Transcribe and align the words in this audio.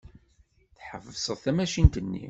Tḥebseḍ 0.77 1.37
tamacint-nni. 1.43 2.19